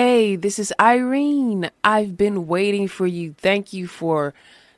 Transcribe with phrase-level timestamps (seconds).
[0.00, 1.72] Hey, this is Irene.
[1.82, 3.34] I've been waiting for you.
[3.36, 4.32] Thank you for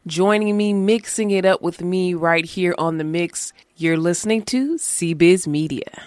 [0.07, 3.53] joining me, mixing it up with me right here on the mix.
[3.77, 6.04] You're listening to CBiz Media.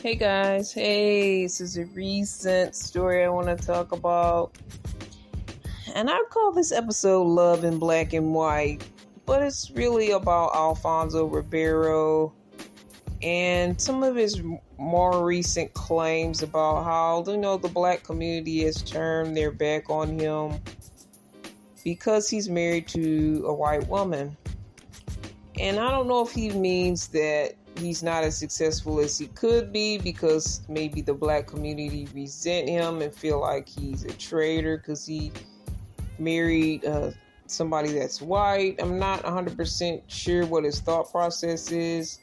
[0.00, 4.56] Hey guys, hey, this is a recent story I want to talk about.
[5.94, 8.82] And I call this episode Love in Black and White,
[9.26, 12.32] but it's really about Alfonso Ribeiro
[13.22, 14.42] and some of his
[14.78, 20.18] more recent claims about how, you know, the black community has turned their back on
[20.18, 20.60] him
[21.84, 24.36] because he's married to a white woman.
[25.58, 29.72] And I don't know if he means that he's not as successful as he could
[29.72, 35.06] be because maybe the black community resent him and feel like he's a traitor because
[35.06, 35.30] he
[36.18, 37.10] married uh,
[37.52, 38.76] somebody that's white.
[38.80, 42.18] I'm not 100% sure what his thought process is.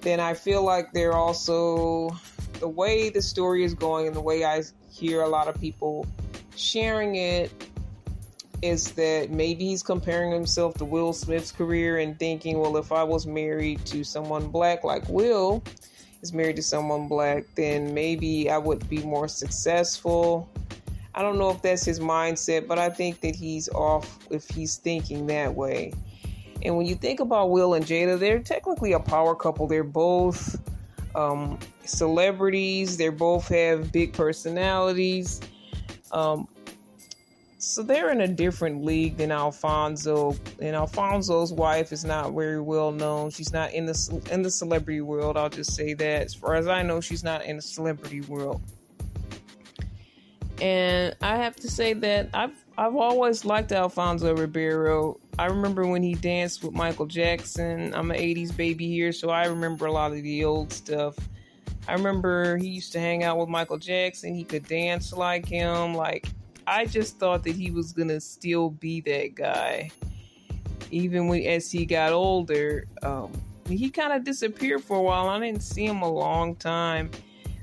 [0.00, 2.10] Then I feel like they're also
[2.58, 6.06] the way the story is going and the way I hear a lot of people
[6.56, 7.52] sharing it
[8.62, 13.02] is that maybe he's comparing himself to Will Smith's career and thinking, well, if I
[13.02, 15.62] was married to someone black like Will
[16.22, 20.48] is married to someone black, then maybe I would be more successful.
[21.14, 24.76] I don't know if that's his mindset, but I think that he's off if he's
[24.76, 25.92] thinking that way.
[26.62, 29.66] And when you think about Will and Jada, they're technically a power couple.
[29.66, 30.60] They're both
[31.14, 35.40] um, celebrities, they both have big personalities.
[36.12, 36.48] Um,
[37.58, 40.34] so they're in a different league than Alfonso.
[40.60, 43.30] And Alfonso's wife is not very well known.
[43.30, 45.36] She's not in the in the celebrity world.
[45.36, 46.22] I'll just say that.
[46.22, 48.62] As far as I know, she's not in the celebrity world.
[50.60, 55.18] And I have to say that I've I've always liked Alfonso Ribeiro.
[55.38, 57.94] I remember when he danced with Michael Jackson.
[57.94, 61.16] I'm an 80s baby here, so I remember a lot of the old stuff.
[61.88, 64.34] I remember he used to hang out with Michael Jackson.
[64.34, 65.94] He could dance like him.
[65.94, 66.26] Like
[66.66, 69.90] I just thought that he was gonna still be that guy,
[70.90, 72.86] even when as he got older.
[73.02, 73.32] Um,
[73.66, 75.28] he kind of disappeared for a while.
[75.28, 77.10] I didn't see him a long time.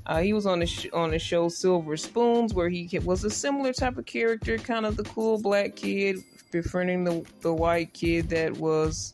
[0.08, 3.30] Uh, he was on the sh- on the show Silver Spoons, where he was a
[3.30, 6.16] similar type of character, kind of the cool black kid
[6.50, 9.12] befriending the the white kid that was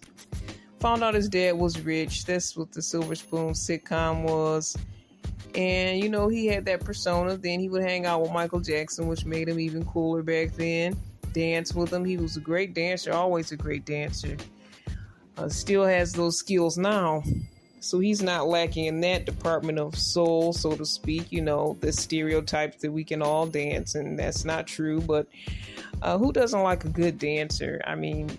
[0.78, 2.24] found out his dad was rich.
[2.26, 4.76] That's what the Silver Spoon sitcom was.
[5.56, 7.36] And you know, he had that persona.
[7.36, 10.96] Then he would hang out with Michael Jackson, which made him even cooler back then.
[11.32, 12.04] Dance with him.
[12.04, 14.36] He was a great dancer, always a great dancer.
[15.36, 17.24] Uh, still has those skills now.
[17.84, 21.30] So he's not lacking in that department of soul, so to speak.
[21.30, 25.02] You know, the stereotypes that we can all dance, and that's not true.
[25.02, 25.26] But
[26.00, 27.82] uh, who doesn't like a good dancer?
[27.86, 28.38] I mean,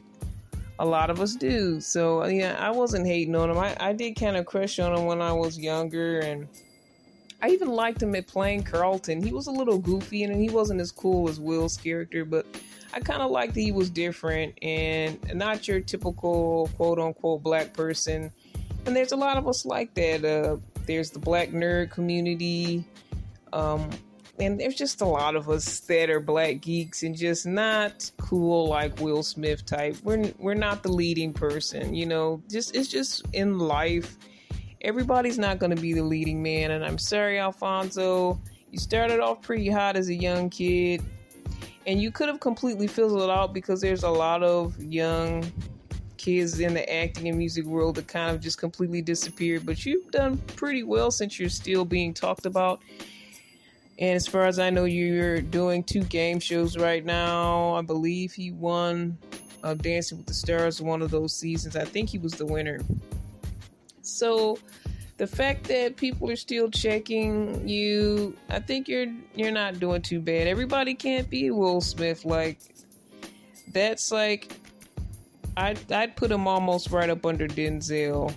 [0.80, 1.80] a lot of us do.
[1.80, 3.60] So yeah, I wasn't hating on him.
[3.60, 6.48] I, I did kind of crush on him when I was younger, and
[7.40, 9.22] I even liked him at playing Carlton.
[9.22, 12.48] He was a little goofy, and he wasn't as cool as Will's character, but
[12.96, 17.74] I kind of liked that he was different and not your typical quote unquote black
[17.74, 18.32] person
[18.86, 20.24] and there's a lot of us like that.
[20.24, 22.86] Uh, there's the black nerd community,
[23.54, 23.90] um,
[24.40, 28.68] and there's just a lot of us that are black geeks and just not cool
[28.68, 29.98] like Will Smith type.
[30.04, 32.42] We're we're not the leading person, you know.
[32.50, 34.18] Just it's just in life.
[34.82, 38.40] Everybody's not going to be the leading man, and I'm sorry, Alfonso.
[38.72, 41.02] You started off pretty hot as a young kid,
[41.88, 45.52] and you could have completely fizzled out because there's a lot of young
[46.26, 49.64] kids in the acting and music world that kind of just completely disappeared.
[49.64, 52.82] But you've done pretty well since you're still being talked about.
[54.00, 57.76] And as far as I know, you're doing two game shows right now.
[57.76, 59.20] I believe he won
[59.64, 61.76] uh, Dancing with the Stars one of those seasons.
[61.76, 62.80] I think he was the winner.
[64.02, 64.58] So
[65.18, 70.22] the fact that people are still checking you, I think you're you're not doing too
[70.22, 70.48] bad.
[70.48, 72.26] Everybody can't be Will Smith.
[72.26, 72.58] Like
[73.72, 74.60] that's like
[75.58, 78.34] I'd, I'd put him almost right up under Denzel.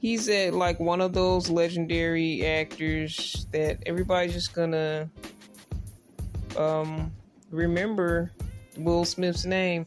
[0.00, 5.08] He's at like one of those legendary actors that everybody's just gonna
[6.56, 7.12] um,
[7.50, 8.32] remember
[8.76, 9.86] Will Smith's name.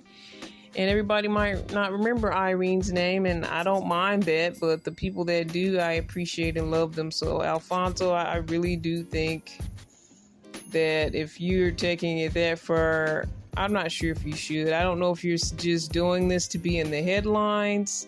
[0.76, 5.26] And everybody might not remember Irene's name, and I don't mind that, but the people
[5.26, 7.12] that do, I appreciate and love them.
[7.12, 9.60] So, Alfonso, I really do think
[10.72, 13.26] that if you're taking it that far,
[13.58, 14.72] I'm not sure if you should.
[14.72, 18.08] I don't know if you're just doing this to be in the headlines.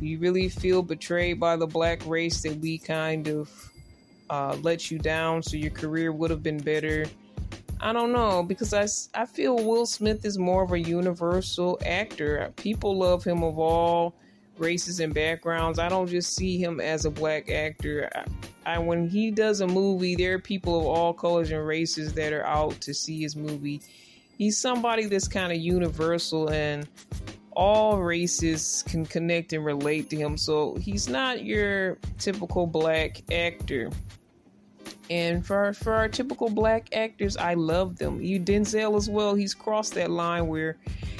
[0.00, 3.72] You really feel betrayed by the black race that we kind of
[4.30, 7.06] uh, let you down so your career would have been better.
[7.80, 12.52] I don't know because I, I feel Will Smith is more of a universal actor.
[12.56, 14.14] People love him of all
[14.58, 15.78] races and backgrounds.
[15.78, 18.10] I don't just see him as a black actor.
[18.14, 22.14] I, I, when he does a movie, there are people of all colors and races
[22.14, 23.80] that are out to see his movie.
[24.36, 26.86] He's somebody that's kind of universal and
[27.52, 30.36] all races can connect and relate to him.
[30.36, 33.90] So he's not your typical black actor.
[35.08, 38.20] And for for our typical black actors, I love them.
[38.20, 39.34] You Denzel as well.
[39.34, 40.76] He's crossed that line where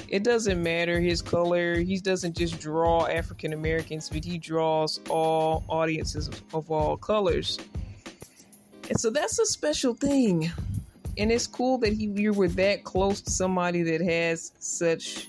[0.08, 1.78] it doesn't matter his color.
[1.78, 7.58] He doesn't just draw African Americans, but he draws all audiences of all colors.
[8.88, 10.50] And so that's a special thing.
[11.18, 15.28] And it's cool that he you were that close to somebody that has such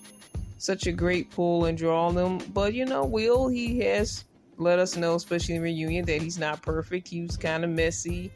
[0.57, 2.39] such a great pull and draw on them.
[2.54, 4.25] But you know, Will he has
[4.57, 7.07] let us know, especially in reunion, that he's not perfect.
[7.07, 8.31] He was kind of messy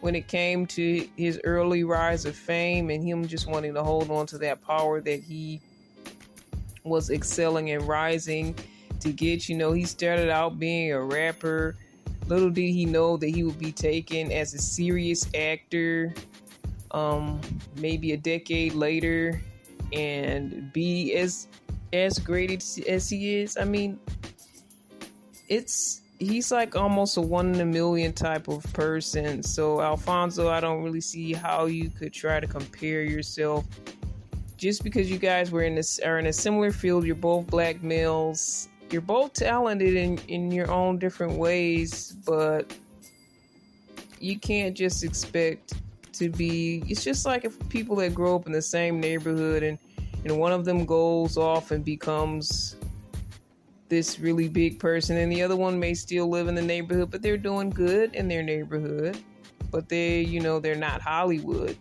[0.00, 4.10] when it came to his early rise of fame and him just wanting to hold
[4.10, 5.60] on to that power that he
[6.84, 8.54] was excelling and rising
[9.00, 9.48] to get.
[9.48, 11.76] You know, he started out being a rapper.
[12.28, 16.14] Little did he know that he would be taken as a serious actor
[16.92, 17.40] um,
[17.76, 19.40] maybe a decade later
[19.92, 21.48] and be as
[21.92, 22.50] as great
[22.86, 23.56] as he is.
[23.56, 23.98] I mean,
[25.48, 29.42] it's he's like almost a one in a million type of person.
[29.42, 33.64] So Alfonso, I don't really see how you could try to compare yourself.
[34.56, 37.82] Just because you guys were in this are in a similar field, you're both black
[37.82, 38.68] males.
[38.90, 42.72] You're both talented in in your own different ways, but
[44.20, 45.74] you can't just expect
[46.18, 46.82] to be.
[46.86, 49.78] It's just like if people that grow up in the same neighborhood and
[50.24, 52.76] and one of them goes off and becomes
[53.88, 57.22] this really big person and the other one may still live in the neighborhood but
[57.22, 59.18] they're doing good in their neighborhood
[59.70, 61.76] but they you know they're not hollywood.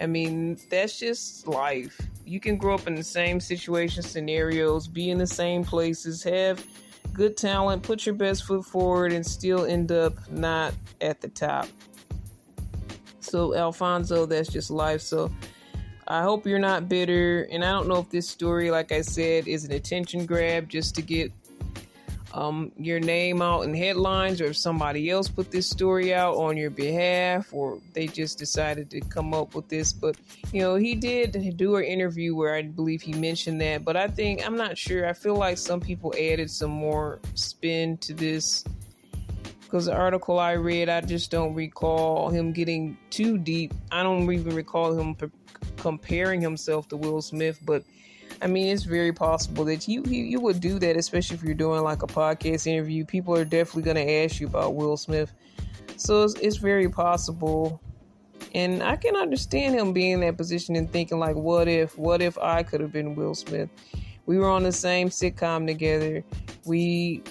[0.00, 2.00] I mean that's just life.
[2.24, 6.64] You can grow up in the same situation scenarios be in the same places have
[7.12, 11.66] good talent put your best foot forward and still end up not at the top
[13.30, 15.30] so alfonso that's just life so
[16.10, 17.46] I hope you're not bitter.
[17.52, 20.96] And I don't know if this story, like I said, is an attention grab just
[20.96, 21.30] to get
[22.34, 26.56] um, your name out in headlines, or if somebody else put this story out on
[26.56, 29.92] your behalf, or they just decided to come up with this.
[29.92, 30.16] But
[30.52, 33.84] you know, he did do an interview where I believe he mentioned that.
[33.84, 35.08] But I think I'm not sure.
[35.08, 38.64] I feel like some people added some more spin to this
[39.70, 43.72] because the article I read, I just don't recall him getting too deep.
[43.92, 45.14] I don't even recall him
[45.76, 47.84] comparing himself to Will Smith, but
[48.42, 51.54] I mean, it's very possible that you, you, you would do that, especially if you're
[51.54, 53.04] doing like a podcast interview.
[53.04, 55.32] People are definitely going to ask you about Will Smith,
[55.96, 57.80] so it's, it's very possible.
[58.52, 62.20] And I can understand him being in that position and thinking like, what if, what
[62.20, 63.68] if I could have been Will Smith?
[64.26, 66.24] We were on the same sitcom together.
[66.64, 67.22] We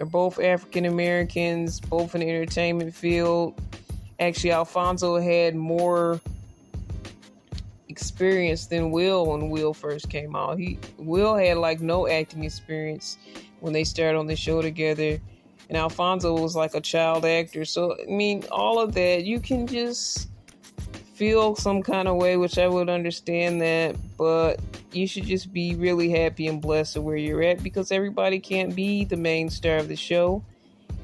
[0.00, 3.60] are both African Americans, both in the entertainment field.
[4.18, 6.20] Actually, Alfonso had more
[7.88, 10.58] experience than Will when Will first came out.
[10.58, 13.18] He Will had like no acting experience
[13.60, 15.20] when they started on the show together,
[15.68, 17.64] and Alfonso was like a child actor.
[17.64, 20.28] So I mean, all of that you can just
[21.14, 24.58] feel some kind of way, which I would understand that, but
[24.92, 28.74] you should just be really happy and blessed of where you're at because everybody can't
[28.74, 30.42] be the main star of the show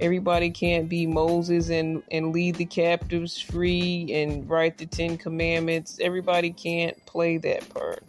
[0.01, 5.99] everybody can't be Moses and, and lead the captives free and write the Ten Commandments.
[6.01, 8.03] Everybody can't play that part.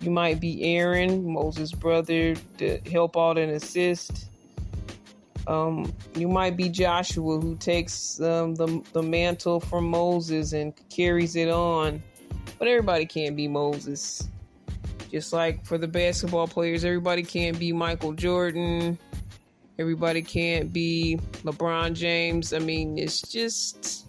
[0.00, 4.28] You might be Aaron, Moses' brother, to help out and assist.
[5.46, 11.36] Um, you might be Joshua, who takes um, the, the mantle from Moses and carries
[11.36, 12.02] it on.
[12.58, 14.28] But everybody can't be Moses.
[15.12, 18.98] Just like for the basketball players, everybody can't be Michael Jordan
[19.78, 22.52] Everybody can't be LeBron James.
[22.52, 24.06] I mean, it's just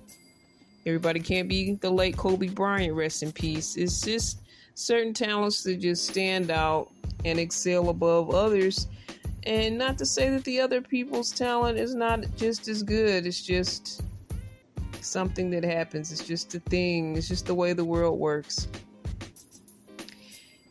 [0.85, 2.93] everybody can't be the late Kobe Bryant.
[2.93, 3.77] Rest in peace.
[3.77, 4.41] It's just
[4.75, 6.91] certain talents that just stand out
[7.23, 8.87] and excel above others.
[9.45, 13.25] And not to say that the other people's talent is not just as good.
[13.25, 14.03] It's just
[14.99, 16.11] something that happens.
[16.11, 17.15] It's just a thing.
[17.15, 18.67] It's just the way the world works.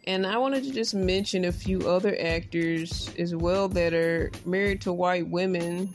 [0.04, 4.80] And I wanted to just mention a few other actors as well that are married
[4.82, 5.94] to white women.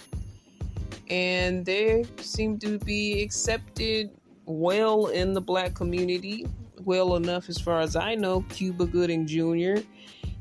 [1.10, 4.12] And they seem to be accepted
[4.46, 6.48] well in the black community.
[6.86, 8.46] Well enough, as far as I know.
[8.50, 9.82] Cuba Gooding Jr.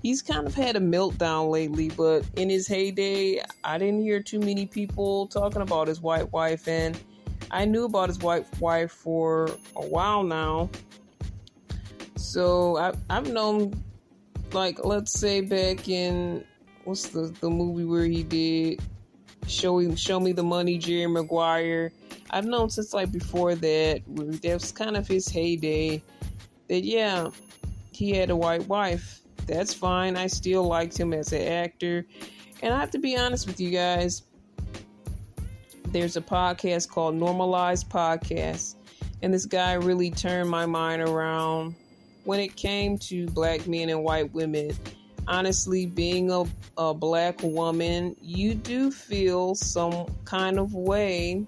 [0.00, 4.38] He's kind of had a meltdown lately, but in his heyday, I didn't hear too
[4.38, 6.68] many people talking about his white wife.
[6.68, 6.96] And
[7.50, 10.70] I knew about his white wife for a while now
[12.16, 13.82] so I, I've known,
[14.52, 16.44] like, let's say back in
[16.87, 18.80] what's the the movie where he did?
[19.46, 21.92] Show show me the money jerry maguire.
[22.30, 26.02] I've known since like before that that was kind of his heyday.
[26.68, 27.30] That yeah
[27.92, 29.20] he had a white wife.
[29.46, 30.16] That's fine.
[30.16, 32.06] I still liked him as an actor.
[32.62, 34.23] And i have to be honest with you guys.
[35.88, 38.75] There's a podcast called normalized podcast.
[39.23, 41.76] And this guy really turned my mind around
[42.26, 44.73] when it came to black men and white women
[45.28, 46.45] honestly, being a,
[46.78, 51.45] a black woman, you do feel some kind of way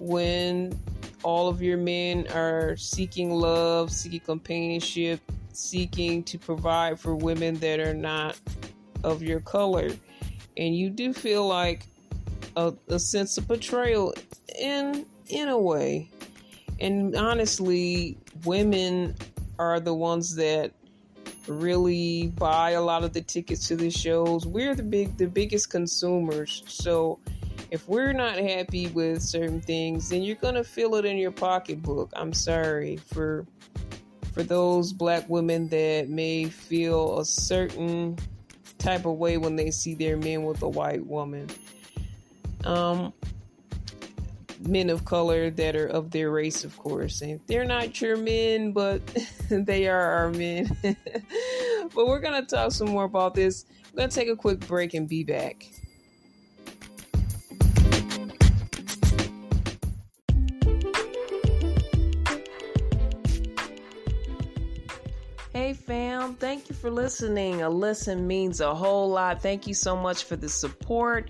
[0.00, 0.78] when
[1.22, 5.20] all of your men are seeking love, seeking companionship,
[5.52, 8.38] seeking to provide for women that are not
[9.04, 9.90] of your color.
[10.56, 11.86] And you do feel like
[12.56, 14.14] a, a sense of betrayal
[14.58, 16.10] in in a way.
[16.80, 19.14] And honestly, women
[19.58, 20.72] are the ones that
[21.46, 24.46] really buy a lot of the tickets to the shows.
[24.46, 26.62] We're the big the biggest consumers.
[26.66, 27.18] So
[27.70, 32.10] if we're not happy with certain things, then you're gonna feel it in your pocketbook.
[32.14, 33.46] I'm sorry for
[34.32, 38.16] for those black women that may feel a certain
[38.78, 41.48] type of way when they see their men with a white woman.
[42.64, 43.12] Um,
[44.60, 47.20] men of color that are of their race, of course.
[47.20, 49.02] And they're not your men, but
[49.50, 50.76] they are our men.
[50.82, 53.66] but we're going to talk some more about this.
[53.92, 55.66] We're going to take a quick break and be back.
[65.52, 67.62] Hey fam, thank you for listening.
[67.62, 69.42] A listen means a whole lot.
[69.42, 71.28] Thank you so much for the support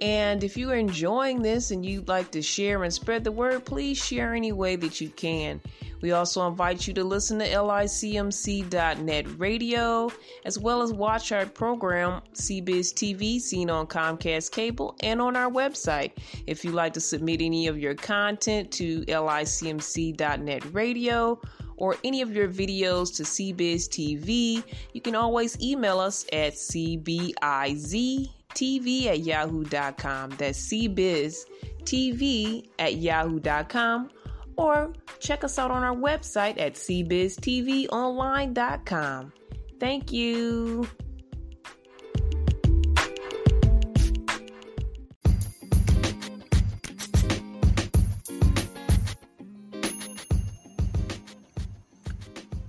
[0.00, 3.98] and if you're enjoying this and you'd like to share and spread the word, please
[3.98, 5.60] share any way that you can.
[6.00, 10.12] We also invite you to listen to licmc.net radio,
[10.44, 15.50] as well as watch our program, CBiz TV, seen on Comcast Cable, and on our
[15.50, 16.12] website.
[16.46, 21.40] If you'd like to submit any of your content to licmc.net radio,
[21.78, 28.28] or any of your videos to CBiz TV, you can always email us at cbiz
[28.54, 30.30] TV at yahoo.com.
[30.30, 31.36] That's CBiz
[31.84, 34.10] TV at yahoo.com.
[34.56, 39.32] Or check us out on our website at cbiztvonline.com.
[39.78, 40.88] Thank you.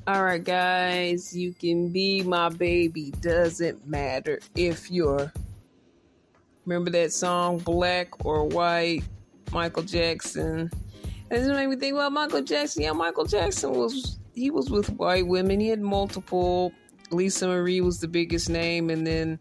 [0.09, 3.12] All right, guys, you can be my baby.
[3.21, 5.31] Doesn't matter if you're
[6.69, 9.01] Remember that song, Black or White,
[9.51, 10.69] Michael Jackson?
[11.31, 14.88] And this made me think, well, Michael Jackson, yeah, Michael Jackson was, he was with
[14.91, 15.59] white women.
[15.59, 16.71] He had multiple.
[17.09, 18.91] Lisa Marie was the biggest name.
[18.91, 19.39] And then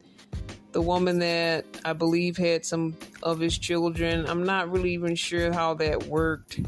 [0.73, 4.25] the woman that I believe had some of his children.
[4.25, 6.61] I'm not really even sure how that worked.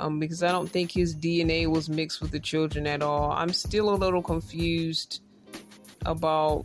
[0.00, 3.30] Um, because I don't think his DNA was mixed with the children at all.
[3.30, 5.22] I'm still a little confused
[6.06, 6.64] about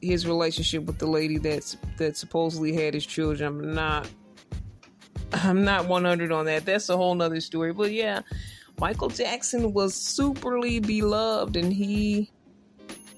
[0.00, 3.46] his relationship with the lady that's that supposedly had his children.
[3.46, 4.08] I'm not
[5.32, 6.64] I'm not 100 on that.
[6.64, 7.72] That's a whole nother story.
[7.72, 8.22] But yeah,
[8.80, 12.30] Michael Jackson was superly beloved and he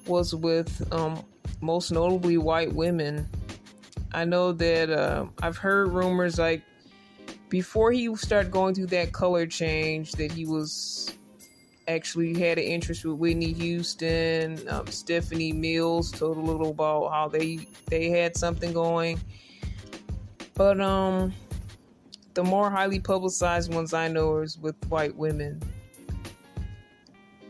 [0.07, 1.25] was with um,
[1.61, 3.29] most notably white women.
[4.13, 6.63] I know that uh, I've heard rumors like
[7.49, 11.15] before he started going through that color change that he was
[11.91, 14.59] actually had an interest with Whitney Houston.
[14.69, 19.21] Um, Stephanie Mills told a little about how they they had something going.
[20.55, 21.33] But um,
[22.35, 25.63] the more highly publicized ones I know is with white women.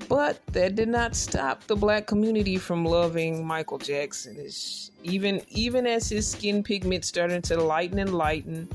[0.09, 4.37] But that did not stop the black community from loving Michael Jackson.
[4.38, 8.68] It's even even as his skin pigment started to lighten and lighten,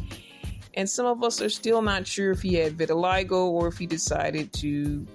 [0.75, 3.86] and some of us are still not sure if he had vitiligo or if he
[3.86, 5.05] decided to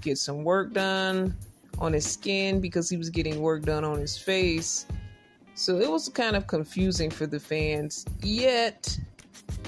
[0.00, 1.34] get some work done
[1.78, 4.86] on his skin because he was getting work done on his face.
[5.54, 8.06] So it was kind of confusing for the fans.
[8.22, 8.98] Yet,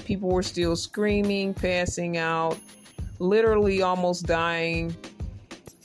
[0.05, 2.57] people were still screaming, passing out,
[3.19, 4.95] literally almost dying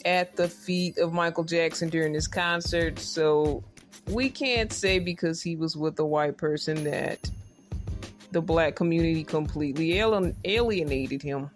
[0.05, 2.99] at the feet of Michael Jackson during his concert.
[2.99, 3.63] So
[4.09, 7.31] we can't say because he was with a white person that
[8.33, 11.51] the black community completely alienated him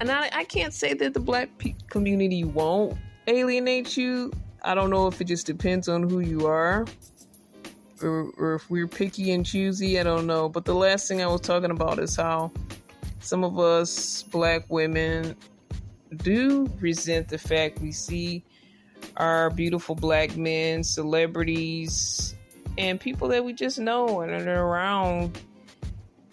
[0.00, 1.48] and I, I can't say that the black
[1.88, 4.32] community won't alienate you.
[4.62, 6.86] I don't know if it just depends on who you are
[8.02, 9.98] or, or if we're picky and choosy.
[9.98, 10.48] I don't know.
[10.48, 12.50] But the last thing I was talking about is how
[13.20, 15.36] some of us black women
[16.16, 18.44] do resent the fact we see
[19.16, 22.34] our beautiful black men, celebrities,
[22.78, 25.38] and people that we just know and are around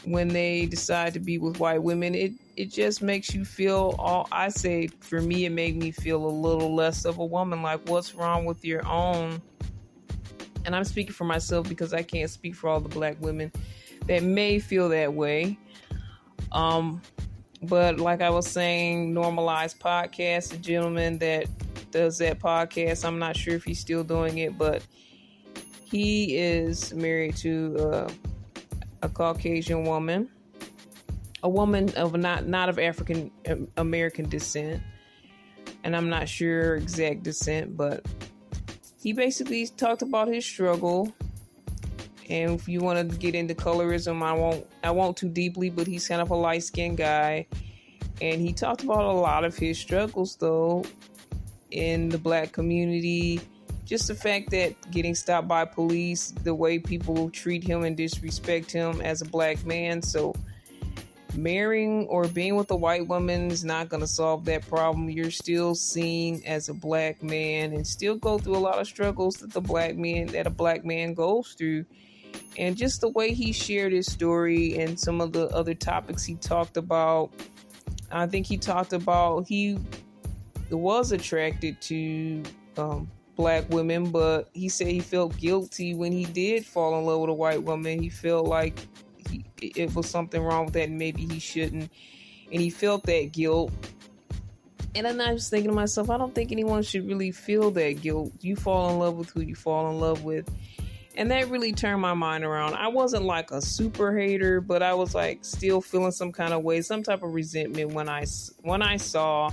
[0.06, 2.14] when they decide to be with white women.
[2.14, 6.24] It it just makes you feel all I say for me it made me feel
[6.26, 7.62] a little less of a woman.
[7.62, 9.42] Like what's wrong with your own?
[10.66, 13.52] And I'm speaking for myself because I can't speak for all the black women
[14.08, 15.58] that may feel that way.
[16.52, 17.02] Um
[17.64, 21.46] but like I was saying, normalized podcast, the gentleman that
[21.92, 24.86] does that podcast, I'm not sure if he's still doing it, but
[25.86, 28.10] he is married to uh,
[29.02, 30.30] a Caucasian woman
[31.44, 34.82] a woman of not not of African um, American descent,
[35.84, 38.06] and I'm not sure exact descent, but
[39.02, 41.14] he basically talked about his struggle.
[42.30, 45.86] And if you want to get into colorism, I won't I won't too deeply, but
[45.86, 47.46] he's kind of a light skinned guy,
[48.22, 50.86] and he talked about a lot of his struggles though
[51.72, 53.42] in the black community.
[53.84, 58.72] Just the fact that getting stopped by police, the way people treat him and disrespect
[58.72, 60.02] him as a black man.
[60.02, 60.34] So
[61.36, 65.10] marrying or being with a white woman is not going to solve that problem.
[65.10, 69.36] You're still seen as a black man and still go through a lot of struggles
[69.38, 71.86] that the black man that a black man goes through.
[72.58, 76.36] And just the way he shared his story and some of the other topics he
[76.36, 77.32] talked about,
[78.12, 79.80] I think he talked about he
[80.70, 82.44] was attracted to
[82.78, 87.22] um, black women, but he said he felt guilty when he did fall in love
[87.22, 88.02] with a white woman.
[88.02, 88.88] He felt like
[89.28, 91.92] he, it was something wrong with that and maybe he shouldn't.
[92.52, 93.72] And he felt that guilt.
[94.96, 98.02] And then I was thinking to myself, I don't think anyone should really feel that
[98.02, 98.32] guilt.
[98.42, 100.50] You fall in love with who you fall in love with.
[101.16, 102.76] And that really turned my mind around.
[102.76, 106.64] I wasn't like a super hater, but I was like still feeling some kind of
[106.64, 108.26] way, some type of resentment when I
[108.62, 109.52] when I saw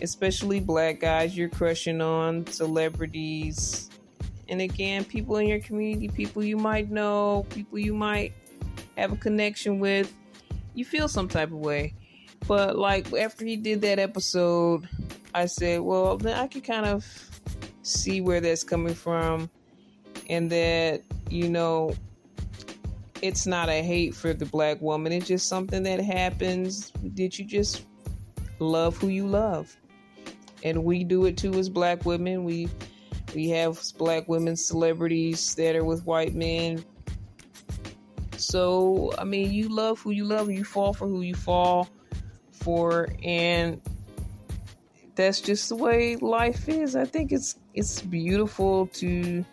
[0.00, 3.90] especially black guys you're crushing on, celebrities,
[4.50, 8.32] and again, people in your community, people you might know, people you might
[9.00, 10.12] have a connection with,
[10.74, 11.94] you feel some type of way.
[12.46, 14.88] But like after he did that episode,
[15.34, 17.06] I said, well, then I could kind of
[17.82, 19.50] see where that's coming from,
[20.28, 21.94] and that you know,
[23.22, 25.12] it's not a hate for the black woman.
[25.12, 26.90] It's just something that happens.
[27.14, 27.84] Did you just
[28.58, 29.74] love who you love?
[30.62, 32.44] And we do it too as black women.
[32.44, 32.68] We
[33.34, 36.84] we have black women celebrities that are with white men
[38.50, 41.88] so, I mean, you love who you love, and you fall for who you fall
[42.50, 43.80] for, and
[45.14, 46.96] that's just the way life is.
[46.96, 49.44] I think it's it's beautiful to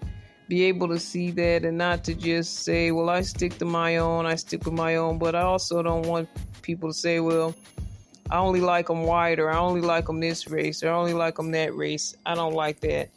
[0.47, 3.97] be able to see that and not to just say, "Well, I stick to my
[3.97, 6.27] own, I stick with my own," but I also don't want
[6.63, 7.53] people to say, "Well,
[8.31, 11.13] I only like them white," or "I only like them this race," or "I only
[11.13, 13.09] like them that race." I don't like that.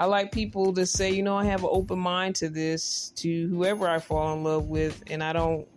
[0.00, 3.48] I like people to say, you know, I have an open mind to this, to
[3.48, 5.68] whoever I fall in love with, and I don't,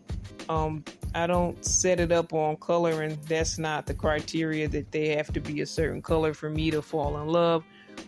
[0.48, 5.10] um, I don't set it up on color, and that's not the criteria that they
[5.10, 7.66] have to be a certain color for me to fall in love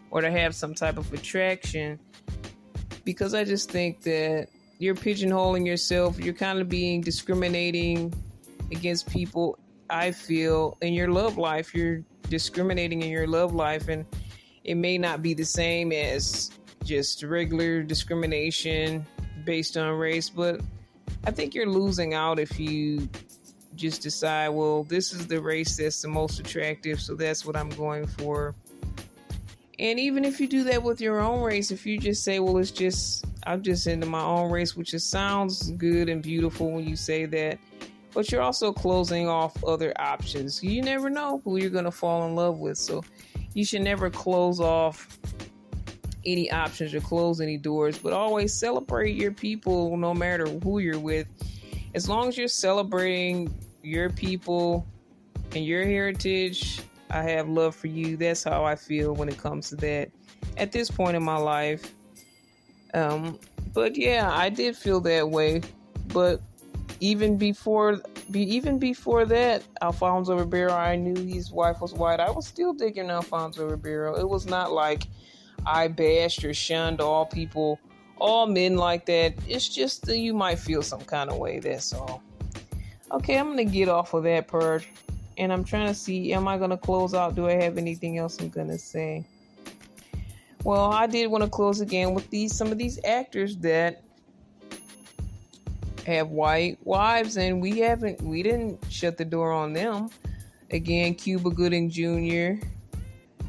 [0.09, 1.99] or to have some type of attraction.
[3.03, 4.47] Because I just think that
[4.79, 8.13] you're pigeonholing yourself, you're kind of being discriminating
[8.71, 9.59] against people.
[9.89, 14.05] I feel in your love life, you're discriminating in your love life, and
[14.65, 16.51] it may not be the same as
[16.83, 19.05] just regular discrimination
[19.45, 20.59] based on race, but
[21.25, 23.07] I think you're losing out if you
[23.75, 27.69] just decide, well, this is the race that's the most attractive, so that's what I'm
[27.69, 28.55] going for.
[29.77, 32.57] And even if you do that with your own race, if you just say, well,
[32.57, 36.87] it's just, I'm just into my own race, which just sounds good and beautiful when
[36.87, 37.59] you say that,
[38.13, 40.63] but you're also closing off other options.
[40.63, 42.77] You never know who you're going to fall in love with.
[42.77, 43.03] So
[43.55, 45.17] you should never close off
[46.25, 50.99] any options or close any doors, but always celebrate your people no matter who you're
[50.99, 51.27] with.
[51.93, 54.85] As long as you're celebrating your people
[55.53, 58.17] and your heritage, I have love for you.
[58.17, 60.11] That's how I feel when it comes to that
[60.57, 61.93] at this point in my life.
[62.93, 63.39] Um,
[63.73, 65.61] but yeah, I did feel that way.
[66.07, 66.41] But
[66.99, 72.19] even before be, even before that, Alfonso Ribeiro, I knew his wife was white.
[72.19, 74.15] I was still digging Alfonso Ribeiro.
[74.15, 75.03] It was not like
[75.65, 77.79] I bashed or shunned all people,
[78.17, 79.33] all men like that.
[79.47, 81.59] It's just that you might feel some kind of way.
[81.59, 82.21] That's all.
[83.11, 84.85] Okay, I'm gonna get off of that part,
[85.37, 87.35] and I'm trying to see: Am I gonna close out?
[87.35, 89.25] Do I have anything else I'm gonna say?
[90.63, 94.04] Well, I did want to close again with these some of these actors that
[96.05, 100.09] have white wives, and we haven't, we didn't shut the door on them.
[100.71, 102.65] Again, Cuba Gooding Jr.,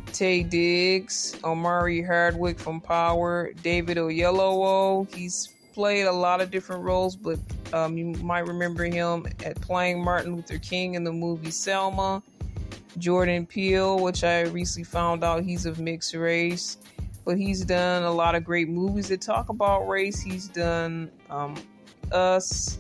[0.06, 5.12] Taye Diggs, Omari Hardwick from Power, David Oyelowo.
[5.14, 7.38] He's played a lot of different roles, but
[7.74, 12.22] um, you might remember him at playing Martin Luther King in the movie Selma.
[12.98, 16.78] Jordan Peele, which I recently found out he's of mixed race,
[17.26, 20.20] but he's done a lot of great movies that talk about race.
[20.20, 21.56] He's done um,
[22.12, 22.78] Us,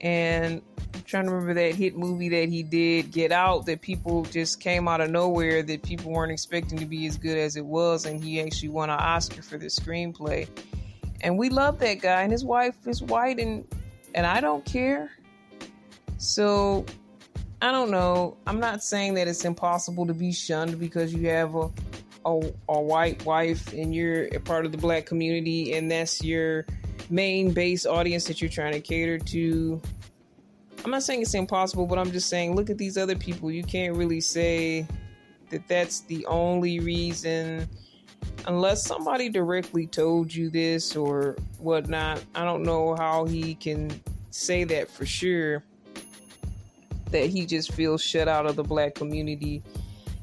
[0.00, 0.62] and
[0.94, 4.60] I'm trying to remember that hit movie that he did, Get Out, that people just
[4.60, 8.06] came out of nowhere that people weren't expecting to be as good as it was,
[8.06, 10.48] and he actually won an Oscar for the screenplay.
[11.20, 13.66] And we love that guy, and his wife is white, and
[14.14, 15.10] and I don't care.
[16.18, 16.84] So
[17.60, 18.36] I don't know.
[18.46, 21.70] I'm not saying that it's impossible to be shunned because you have a
[22.24, 26.66] a, a white wife and you're a part of the black community, and that's your
[27.12, 29.80] main base audience that you're trying to cater to.
[30.84, 33.50] I'm not saying it's impossible, but I'm just saying look at these other people.
[33.50, 34.86] You can't really say
[35.50, 37.68] that that's the only reason
[38.46, 44.64] unless somebody directly told you this or whatnot, I don't know how he can say
[44.64, 45.62] that for sure.
[47.10, 49.62] That he just feels shut out of the black community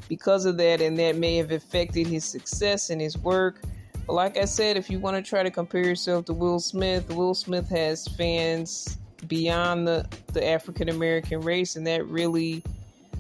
[0.08, 3.62] because of that, and that may have affected his success in his work.
[4.10, 7.36] Like I said, if you want to try to compare yourself to Will Smith, Will
[7.36, 12.64] Smith has fans beyond the, the African American race, and that really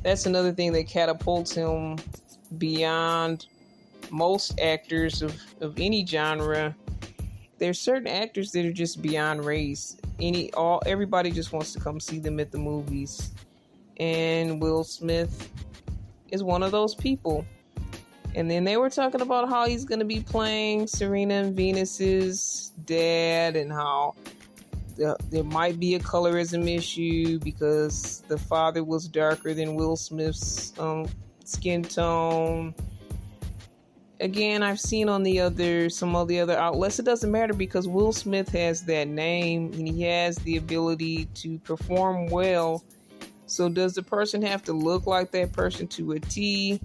[0.02, 1.98] that's another thing that catapults him
[2.58, 3.46] beyond
[4.10, 6.76] most actors of, of any genre,
[7.58, 9.98] there's certain actors that are just beyond race.
[10.20, 13.32] Any all everybody just wants to come see them at the movies.
[13.98, 15.52] And Will Smith
[16.30, 17.46] is one of those people.
[18.36, 22.72] And then they were talking about how he's going to be playing Serena and Venus's
[22.86, 24.16] dad and how
[24.96, 30.78] the, there might be a colorism issue because the father was darker than Will Smith's
[30.80, 31.08] um,
[31.44, 32.76] skin tone
[34.20, 37.88] again I've seen on the other some of the other outlets it doesn't matter because
[37.88, 42.84] Will Smith has that name and he has the ability to perform well.
[43.46, 46.80] So does the person have to look like that person to a T?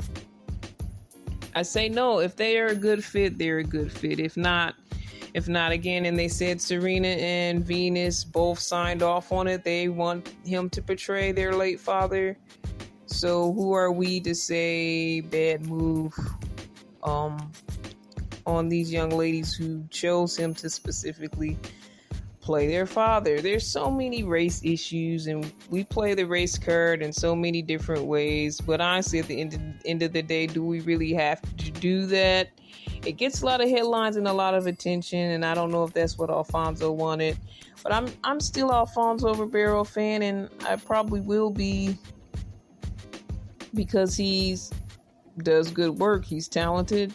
[1.55, 2.19] I say no.
[2.19, 4.19] If they are a good fit, they're a good fit.
[4.19, 4.75] If not,
[5.35, 9.65] if not again, and they said Serena and Venus both signed off on it.
[9.65, 12.37] They want him to portray their late father.
[13.07, 16.15] So who are we to say bad move
[17.03, 17.53] um,
[18.47, 21.59] on these young ladies who chose him to specifically
[22.45, 23.41] play their father.
[23.41, 28.05] There's so many race issues, and we play the race card in so many different
[28.05, 28.61] ways.
[28.61, 31.71] But honestly, at the end of, end of the day, do we really have to
[31.71, 32.51] do that?
[33.07, 35.85] It gets a lot of headlines and a lot of attention, and I don't know
[35.85, 37.39] if that's what Alfonso wanted.
[37.83, 41.97] But I'm I'm still Alfonso Ribeiro fan, and I probably will be
[43.73, 44.71] because he's
[45.39, 46.27] does good work.
[46.27, 47.15] He's talented.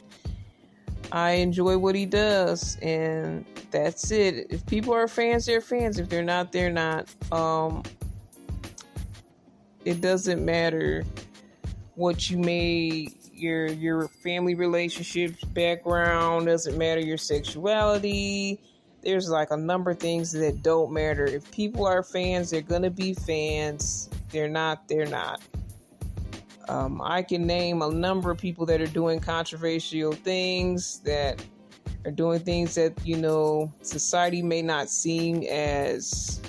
[1.11, 4.47] I enjoy what he does, and that's it.
[4.49, 5.99] If people are fans, they're fans.
[5.99, 7.09] If they're not, they're not.
[7.31, 7.83] Um,
[9.85, 11.03] it doesn't matter
[11.95, 18.59] what you may your your family relationships background doesn't matter your sexuality
[19.01, 22.89] there's like a number of things that don't matter if people are fans they're gonna
[22.89, 25.41] be fans they're not they're not
[26.69, 31.43] um, I can name a number of people that are doing controversial things, that
[32.05, 36.39] are doing things that, you know, society may not seem as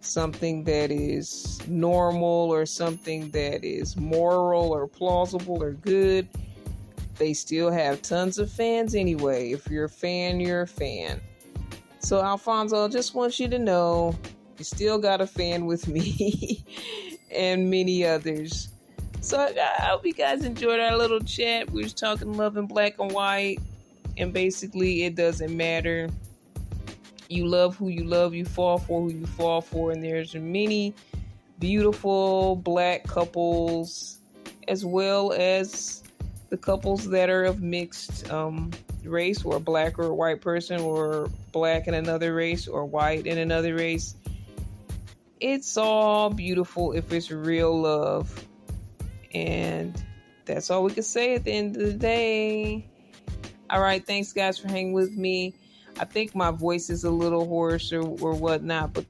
[0.00, 6.28] something that is normal or something that is moral or plausible or good.
[7.16, 9.52] They still have tons of fans anyway.
[9.52, 11.22] If you're a fan, you're a fan.
[12.00, 14.14] So, Alfonso, I just want you to know
[14.58, 16.66] you still got a fan with me
[17.34, 18.71] and many others.
[19.22, 21.70] So I hope you guys enjoyed our little chat.
[21.70, 23.60] We were talking love in black and white,
[24.18, 26.10] and basically it doesn't matter.
[27.28, 30.92] You love who you love, you fall for who you fall for, and there's many
[31.60, 34.18] beautiful black couples
[34.66, 36.02] as well as
[36.50, 38.72] the couples that are of mixed um,
[39.04, 43.38] race or a black or white person or black in another race or white in
[43.38, 44.16] another race.
[45.38, 48.48] It's all beautiful if it's real love.
[49.34, 50.02] And
[50.44, 52.86] that's all we can say at the end of the day.
[53.70, 55.54] All right, thanks guys for hanging with me.
[55.98, 59.04] I think my voice is a little hoarse or, or whatnot, but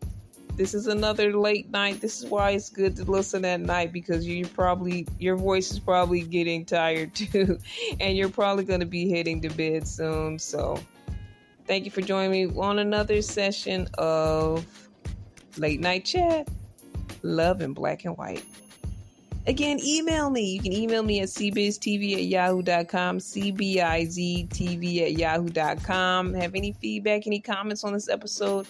[0.57, 2.01] this is another late night.
[2.01, 5.79] This is why it's good to listen at night because you probably your voice is
[5.79, 7.59] probably getting tired too,
[8.01, 10.39] and you're probably going to be heading to bed soon.
[10.39, 10.79] So,
[11.67, 14.67] thank you for joining me on another session of
[15.57, 16.49] late night chat,
[17.23, 18.45] love in black and white.
[19.47, 20.53] Again, email me.
[20.53, 26.35] You can email me at cbiztv at yahoo.com, cbiztv at yahoo.com.
[26.35, 28.69] Have any feedback, any comments on this episode?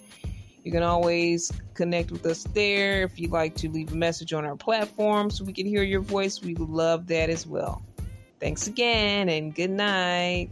[0.64, 3.02] You can always connect with us there.
[3.02, 6.00] If you'd like to leave a message on our platform so we can hear your
[6.00, 7.82] voice, we would love that as well.
[8.40, 10.50] Thanks again and good night.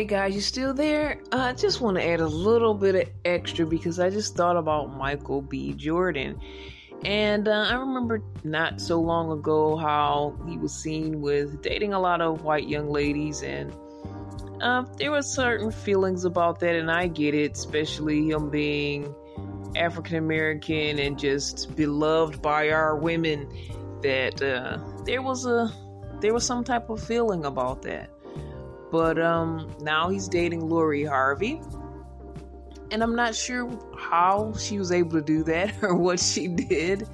[0.00, 1.20] Hey guys, you still there?
[1.30, 4.96] I just want to add a little bit of extra because I just thought about
[4.96, 5.74] Michael B.
[5.74, 6.40] Jordan.
[7.04, 12.00] And uh, I remember not so long ago how he was seen with dating a
[12.00, 13.74] lot of white young ladies, and
[14.62, 19.14] uh, there were certain feelings about that, and I get it, especially him being
[19.76, 23.46] African American and just beloved by our women.
[24.00, 25.70] That uh, there was a
[26.22, 28.08] there was some type of feeling about that.
[28.90, 31.60] But um, now he's dating Lori Harvey.
[32.90, 37.08] And I'm not sure how she was able to do that or what she did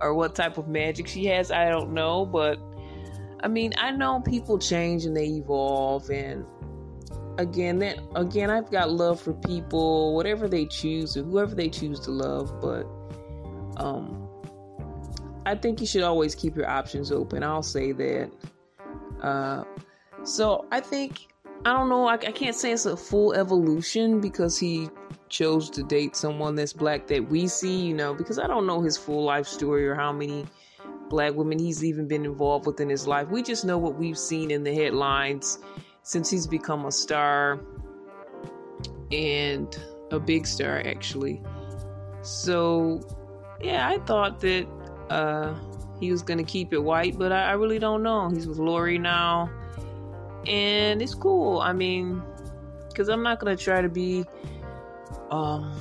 [0.00, 1.50] or what type of magic she has.
[1.50, 2.26] I don't know.
[2.26, 2.58] But
[3.40, 6.10] I mean, I know people change and they evolve.
[6.10, 6.44] And
[7.38, 12.00] again, that again, I've got love for people, whatever they choose or whoever they choose
[12.00, 12.60] to love.
[12.60, 12.84] But
[13.76, 14.28] um,
[15.46, 17.42] I think you should always keep your options open.
[17.42, 18.30] I'll say that.
[19.22, 19.64] Uh,
[20.24, 21.28] so I think
[21.64, 22.06] I don't know.
[22.06, 24.88] I, I, can't say it's a full evolution because he
[25.28, 28.80] chose to date someone that's black that we see, you know, because I don't know
[28.80, 30.46] his full life story or how many
[31.10, 33.28] black women he's even been involved with in his life.
[33.28, 35.58] We just know what we've seen in the headlines
[36.02, 37.60] since he's become a star
[39.10, 39.76] and
[40.12, 41.42] a big star, actually.
[42.22, 43.00] So,
[43.60, 44.66] yeah, I thought that
[45.10, 45.54] uh,
[45.98, 48.28] he was going to keep it white, but I, I really don't know.
[48.30, 49.50] He's with Lori now
[50.46, 51.60] and it's cool.
[51.60, 52.22] I mean,
[52.88, 54.24] because I'm not gonna try to be,
[55.30, 55.78] um,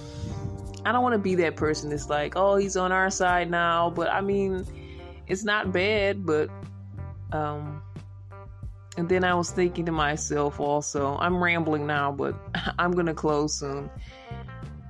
[0.85, 3.89] I don't want to be that person that's like, oh, he's on our side now.
[3.89, 4.65] But I mean,
[5.27, 6.49] it's not bad, but
[7.31, 7.81] um,
[8.97, 12.35] and then I was thinking to myself also, I'm rambling now, but
[12.79, 13.89] I'm gonna close soon.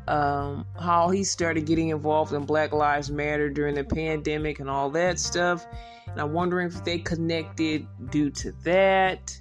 [0.08, 4.90] Um, how he started getting involved in Black Lives Matter during the pandemic and all
[4.92, 5.66] that stuff.
[6.08, 9.38] And I'm wondering if they connected due to that.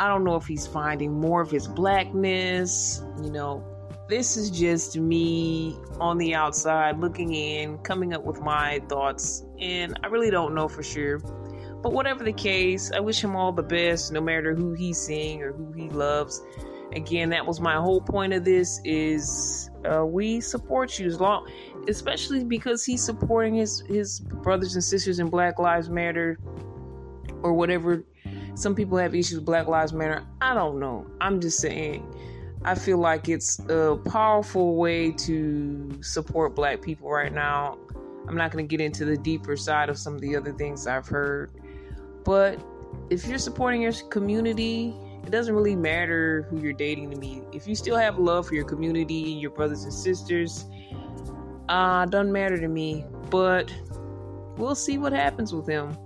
[0.00, 3.02] I don't know if he's finding more of his blackness.
[3.22, 3.64] You know,
[4.08, 9.98] this is just me on the outside looking in, coming up with my thoughts, and
[10.02, 11.18] I really don't know for sure.
[11.82, 15.42] But whatever the case, I wish him all the best, no matter who he's seeing
[15.42, 16.42] or who he loves.
[16.92, 21.50] Again, that was my whole point of this: is uh, we support you as long,
[21.88, 26.38] especially because he's supporting his his brothers and sisters in Black Lives Matter
[27.42, 28.04] or whatever
[28.58, 30.24] some people have issues with Black Lives Matter.
[30.40, 31.06] I don't know.
[31.20, 32.04] I'm just saying.
[32.64, 37.78] I feel like it's a powerful way to support black people right now.
[38.26, 40.88] I'm not going to get into the deeper side of some of the other things
[40.88, 41.52] I've heard.
[42.24, 42.60] But
[43.10, 44.92] if you're supporting your community,
[45.24, 47.42] it doesn't really matter who you're dating to me.
[47.52, 50.66] If you still have love for your community, your brothers and sisters,
[51.68, 53.04] uh, doesn't matter to me.
[53.30, 53.72] But
[54.56, 55.96] we'll see what happens with him.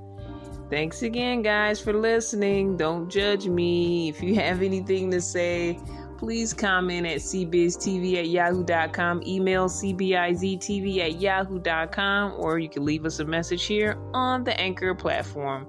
[0.73, 2.79] Thanks again, guys, for listening.
[2.79, 4.09] Don't judge me.
[4.09, 5.79] If you have anything to say,
[6.17, 13.19] please comment at cbiztv at yahoo.com, email cbiztv at yahoo.com, or you can leave us
[13.19, 15.67] a message here on the Anchor platform.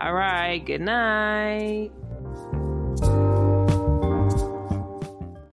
[0.00, 1.92] All right, good night.